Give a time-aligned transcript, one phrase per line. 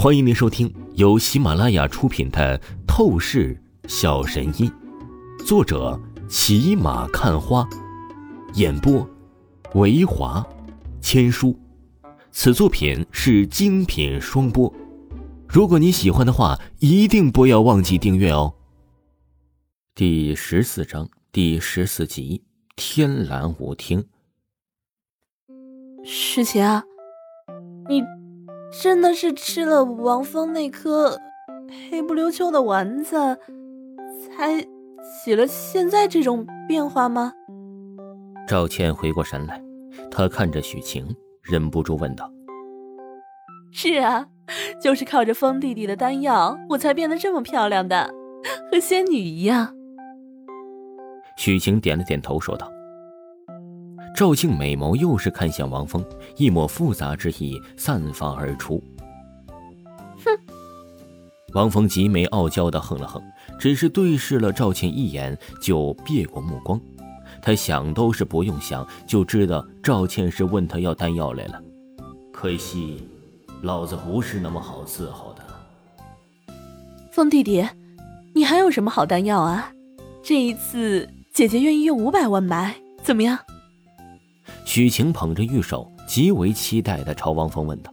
[0.00, 2.56] 欢迎您收听由喜马拉雅出品的
[2.86, 4.70] 《透视小神医》，
[5.44, 7.68] 作者骑马看花，
[8.54, 9.04] 演播
[9.74, 10.46] 维华
[11.00, 11.58] 千书。
[12.30, 14.72] 此作品是精品双播。
[15.48, 18.54] 如果你喜欢的话，一定不要忘记订阅哦。
[19.96, 22.44] 第十四章第十四集：
[22.76, 24.06] 天蓝舞厅。
[26.04, 26.84] 世奇啊，
[27.88, 28.17] 你。
[28.70, 31.18] 真的是吃了王峰那颗
[31.90, 33.38] 黑不溜秋的丸子，
[34.20, 34.60] 才
[35.24, 37.32] 起了现在这种变化吗？
[38.46, 39.62] 赵倩回过神来，
[40.10, 41.06] 她看着许晴，
[41.42, 42.30] 忍不住问道
[43.72, 44.26] ：“是啊，
[44.82, 48.10] 就是靠着风弟弟的丹药，我才变得这么漂亮的，
[48.70, 49.74] 和仙女一样。”
[51.36, 52.70] 许晴点了点头，说道。
[54.18, 56.04] 赵庆美眸又是看向王峰，
[56.36, 58.82] 一抹复杂之意散发而出。
[60.24, 60.36] 哼！
[61.54, 63.22] 王峰极眉傲娇的哼了哼，
[63.60, 66.80] 只是对视了赵倩一眼就别过目光。
[67.40, 71.62] 他想都是不用想就知道赵倩是问他要丹药来了。
[72.32, 73.06] 可惜，
[73.62, 76.54] 老子不是那么好伺候的。
[77.12, 77.64] 风弟弟，
[78.34, 79.70] 你还有什么好丹药啊？
[80.24, 83.38] 这一次姐姐愿意用五百万买，怎么样？
[84.78, 87.92] 许晴捧着玉手，极为期待的朝王峰问道：“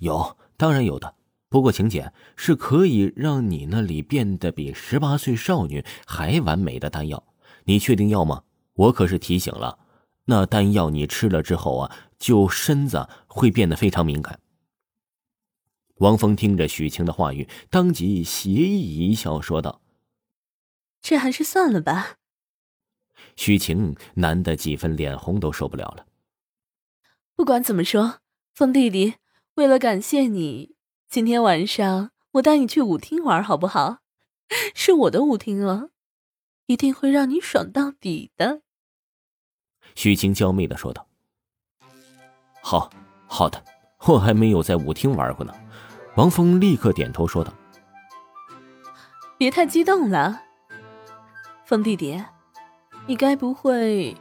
[0.00, 1.14] 有，当然有的。
[1.48, 7.24] 不过晴姐是可以让你那里变得比十八岁少女还完美的丹药，
[7.64, 8.42] 你确定要吗？
[8.74, 9.78] 我可是提醒了，
[10.26, 14.38] 那丹药你吃了之后啊，就身子会变得非常敏感。”
[16.00, 19.80] 王峰听着许晴的话语，当即邪意一笑，说道
[21.00, 22.16] ：“这还是算了吧。”
[23.36, 26.06] 许晴难得几分脸红都受不了了。
[27.34, 28.20] 不管怎么说，
[28.54, 29.16] 风弟弟，
[29.54, 30.74] 为了感谢你，
[31.08, 33.98] 今天晚上我带你去舞厅玩，好不好？
[34.74, 35.90] 是我的舞厅了，
[36.66, 38.62] 一定会让你爽到底的。
[39.94, 41.08] 许晴娇媚的说道
[42.62, 42.90] ：“好，
[43.26, 43.62] 好的，
[44.06, 45.54] 我还没有在舞厅玩过呢。”
[46.16, 47.52] 王峰立刻点头说道
[49.36, 50.42] ：“别太激动了，
[51.66, 52.22] 风弟弟。”
[53.06, 54.16] 你该不会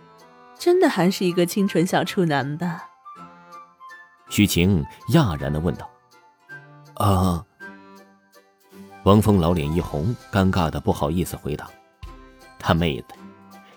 [0.57, 2.88] 真的还是一个清纯小处男吧？
[4.29, 5.90] 许晴讶然的问道。
[6.95, 7.44] 啊！
[9.03, 11.69] 王峰老脸一红，尴尬的不好意思回答
[12.57, 13.16] ：“他妹的！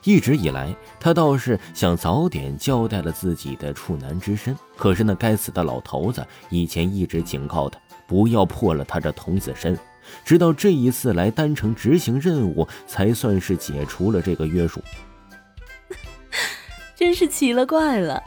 [0.05, 9.79] 一直以来，他倒是想早点交代了自己的处男之身，可是那该死的老头子以前一直警告他不要破了他这童子身，
[10.25, 14.83] 直到这一次来丹城执行任务，才算是解除了这个约束。
[16.95, 18.23] 真是奇了怪了，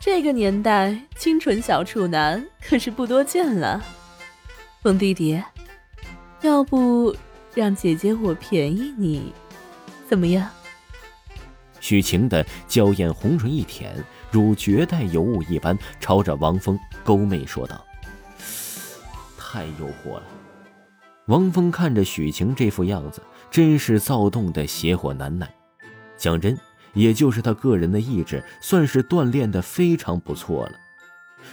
[0.00, 3.84] 这个年代清纯小处男可是不多见了。
[4.82, 5.42] 风弟弟，
[6.42, 7.14] 要不
[7.54, 9.32] 让姐姐我便宜你，
[10.08, 10.48] 怎么样？
[11.80, 13.94] 许晴的娇艳红唇一舔，
[14.30, 17.84] 如绝代尤物一般，朝着王峰勾媚说道
[19.38, 20.22] ：“太诱惑了。”
[21.28, 25.54] 王峰看着许晴这副样子，真是躁动的邪火难耐。
[26.16, 26.58] 讲真，
[26.94, 30.72] 也就是他个人的意志，算是锻炼的非常不错了。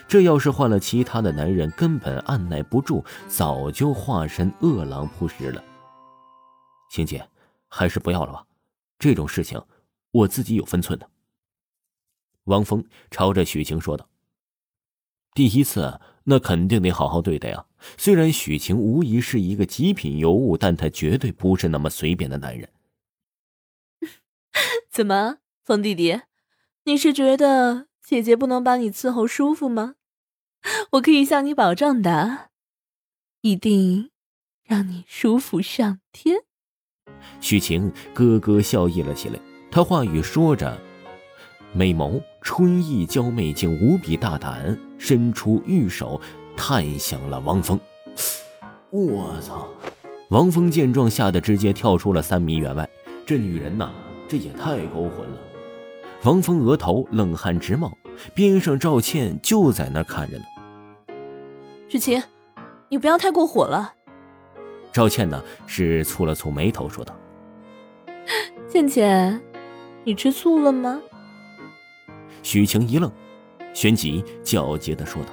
[0.08, 5.62] 这要是换了其他的男人，根本按耐不住，早就化身饿狼扑食了。
[6.90, 7.28] 晴姐，
[7.68, 8.46] 还是不要了吧，
[8.98, 9.62] 这种事情
[10.12, 11.10] 我自己有分寸的。
[12.46, 12.82] 王峰
[13.12, 14.08] 朝着许晴说道
[15.36, 17.64] ：“第一次。”那肯定得好好对待呀。
[17.98, 22.70] 虽然许晴无疑是一个极品尤物，但他绝对不是那么随便的男人。
[24.92, 26.22] 怎么，冯弟弟，
[26.86, 29.96] 你是觉得姐姐不能把你伺候舒服吗？
[30.92, 32.50] 我可以向你保证的，
[33.42, 34.10] 一定
[34.64, 36.44] 让你舒服上天。
[37.40, 40.82] 许晴咯咯笑意了起来，她话语说着。
[41.74, 46.22] 美眸春意娇媚，竟无比大胆，伸出玉手，
[46.56, 47.80] 探向了王峰。
[48.90, 49.68] 我操！
[50.30, 52.90] 王峰见状，吓得直接跳出了三米远外。
[53.26, 53.92] 这女人呐，
[54.28, 55.38] 这也太勾魂了！
[56.24, 57.96] 王峰额头冷汗直冒，
[58.34, 60.44] 边上赵倩就在那看着呢。
[61.88, 62.24] 许晴，
[62.90, 63.94] 你不要太过火了。
[64.92, 67.14] 赵倩呢，是蹙了蹙眉头，说道
[68.68, 69.40] ：“倩倩，
[70.04, 71.00] 你吃醋了吗？”
[72.42, 73.12] 许晴一愣，
[73.74, 75.30] 旋即狡黠的说道：“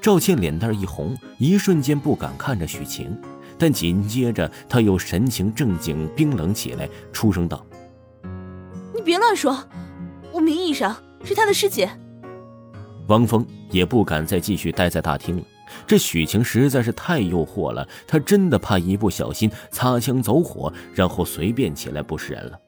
[0.00, 3.16] 赵倩脸蛋一红，一瞬间不敢看着许晴，
[3.58, 7.64] 但紧接着她又神情正经、冰冷起来，出声道
[8.94, 9.58] ：‘你别乱说，
[10.32, 11.90] 我名义上是他的师姐。’
[13.08, 15.42] 王峰也不敢再继续待在大厅了，
[15.86, 22.58] 这许晴实在是太诱惑了，他真的怕一不小心擦枪走火，然后随便起来不是人了。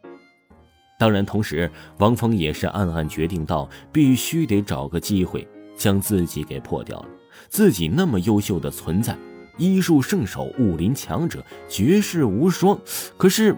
[0.99, 5.47] 当然，同时王峰也是暗暗决定到，必须得找个机会
[5.81, 7.09] 将自己给破掉了。
[7.49, 9.19] 自己那么优秀的存在，
[9.57, 12.79] 医术圣手、武林强者、绝世无双，
[13.17, 13.57] 可是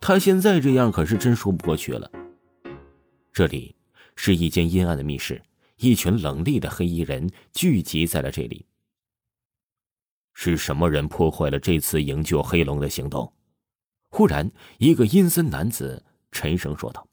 [0.00, 2.10] 他现在这样可是真说不过去了。
[3.32, 3.74] 这里
[4.16, 5.40] 是一间阴暗的密室。
[5.78, 8.66] 一群冷厉的黑衣人聚集在了这里。
[10.34, 13.32] 是什么人破坏了这次营救黑龙的行动？
[14.10, 17.08] 忽然，一个阴森男子沉声说道：“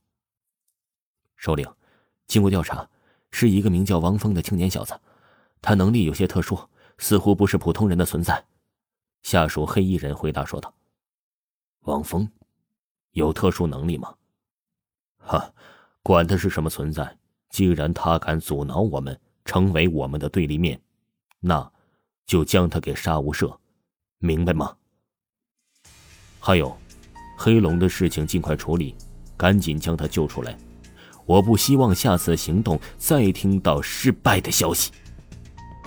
[1.37, 1.65] 首领，
[2.27, 2.89] 经过调查，
[3.39, 4.99] 是一个名叫王峰的青年小子，
[5.61, 6.57] 他能力有些特殊，
[6.97, 8.43] 似乎不是普通人的存在。”
[9.21, 10.73] 下属黑衣人回答说道
[11.85, 12.27] ：“王峰，
[13.11, 14.11] 有特殊能力吗？
[15.19, 15.53] 哈，
[16.01, 17.15] 管他是什么存在。”
[17.51, 20.81] 既然他敢阻挠我们，成为我们的对立面，
[21.39, 21.71] 那，
[22.25, 23.55] 就将他给杀无赦，
[24.17, 24.75] 明白吗？
[26.39, 26.75] 还有，
[27.37, 28.95] 黑龙的事情尽快处理，
[29.37, 30.57] 赶紧将他救出来。
[31.27, 34.91] 我不希望下次行动再听到失败的消息，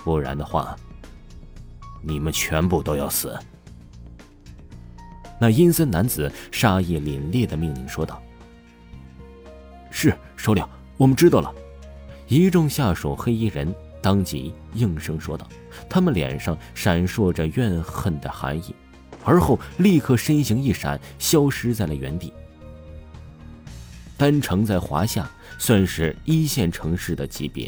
[0.03, 0.75] 不然的话，
[2.01, 3.37] 你们全部都要死。
[5.39, 8.21] 那阴森男子杀意凛冽的命令说道
[9.91, 10.63] ：“是，首领。”
[10.97, 11.51] 我们知道了，
[12.27, 13.73] 一众下属黑衣人
[14.03, 15.47] 当即应声说道，
[15.89, 18.75] 他们脸上闪烁着怨恨的寒意，
[19.23, 22.31] 而后立刻身形一闪，消失在了原地。
[24.21, 25.27] 丹城在华夏
[25.57, 27.67] 算是一线城市的级别，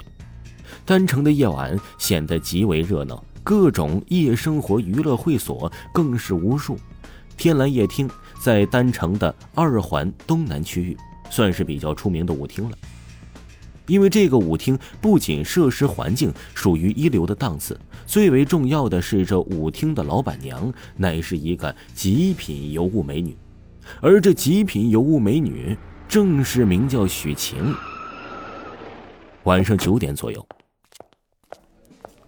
[0.85, 6.77] 丹城的夜晚显得极为热闹，各种夜生活娱乐会所更是无数。
[7.35, 8.07] 天蓝夜厅
[8.39, 10.95] 在丹城的二环东南区域，
[11.27, 12.77] 算是比较出名的舞厅了。
[13.87, 23.35] 因为这个舞厅不仅设施环境属于一流的档次，最为重要的是这舞厅的老板娘乃是一个极品尤物美女，
[23.99, 25.75] 而这极品尤物美女
[26.13, 27.73] 正式名叫许晴。
[29.45, 30.45] 晚上九点左右，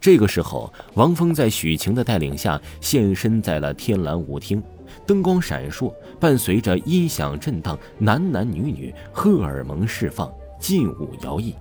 [0.01, 4.59] 这个时候，王峰在许晴的带领下现身在了天蓝舞厅，
[5.05, 10.33] 灯光闪烁，伴随着音响震荡，男男女女荷尔蒙释放。
[10.59, 11.53] 劲舞摇曳，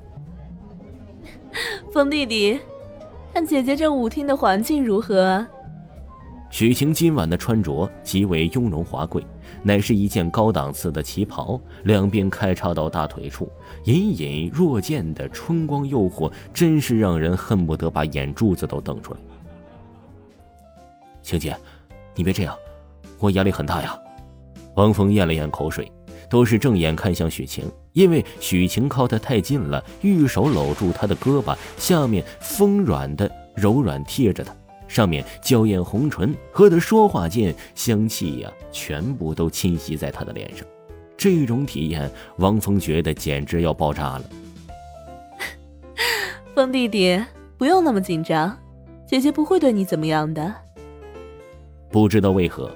[1.93, 2.59] 风弟弟，
[3.35, 5.47] 看姐姐这舞厅的环境如何？
[6.49, 9.23] 许晴今晚的穿着极为雍容华贵，
[9.65, 13.51] 乃是一件高档次的旗袍，两边开叉到大腿处，
[13.87, 19.21] 隐隐若见的春光诱惑，真是让人恨不得把眼珠子都瞪出来。
[21.23, 21.57] 晴姐，
[22.15, 22.57] 你别这样，
[23.19, 23.99] 我压力很大呀。
[24.77, 25.91] 王峰咽了咽口水。
[26.31, 34.53] 都是正眼看向许晴，因为许晴靠得太近了，玉手搂住他的胳膊，下面丰软的柔软贴着他，
[34.95, 40.65] 上面娇艳红唇和他说话间，香气呀全部都侵袭在他的脸上。
[41.17, 44.25] 这种体验，王峰觉得简直要爆炸了。
[46.55, 47.21] 风弟弟，
[47.59, 48.57] 不用那么紧张，
[49.05, 50.55] 姐姐不会对你怎么样的。
[51.91, 52.71] 不知道为何，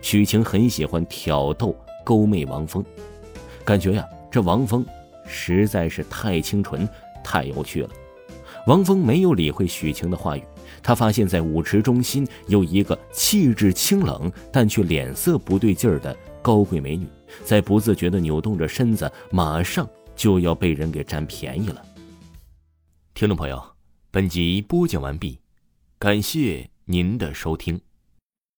[0.00, 1.76] 许晴很喜欢挑逗。
[2.04, 2.84] 勾媚王峰，
[3.64, 4.84] 感觉呀，这王峰
[5.24, 6.88] 实在是太清纯、
[7.22, 7.88] 太有趣了。
[8.66, 10.42] 王峰没有理会许晴的话语，
[10.82, 17.06] 他发现，在舞池中心有一个气质清冷但却脸色不对劲儿的高贵美女，
[17.44, 21.84] 在不自觉地扭动着身子，马上就要被人给占便宜了。
[23.14, 23.62] 听众朋友，
[24.10, 25.38] 本集播讲完毕，
[25.98, 27.80] 感谢您的收听。